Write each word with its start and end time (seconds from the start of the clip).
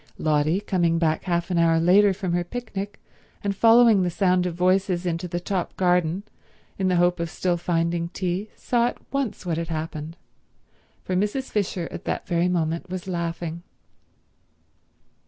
Lotty, 0.17 0.61
coming 0.61 0.97
back 0.97 1.25
half 1.25 1.51
an 1.51 1.59
hour 1.59 1.79
later 1.79 2.11
from 2.11 2.33
her 2.33 2.43
picnic, 2.43 2.99
and 3.43 3.55
following 3.55 4.01
the 4.01 4.09
sound 4.09 4.47
of 4.47 4.55
voices 4.55 5.05
into 5.05 5.27
the 5.27 5.39
top 5.39 5.75
garden 5.77 6.23
in 6.79 6.87
the 6.87 6.95
hope 6.95 7.19
of 7.19 7.29
still 7.29 7.55
finding 7.55 8.09
tea, 8.09 8.49
saw 8.55 8.87
at 8.87 9.13
once 9.13 9.45
what 9.45 9.59
had 9.59 9.67
happened, 9.67 10.17
for 11.03 11.15
Mrs. 11.15 11.51
Fisher 11.51 11.87
at 11.91 12.05
that 12.05 12.25
very 12.25 12.47
moment 12.47 12.89
was 12.89 13.07
laughing. 13.07 13.61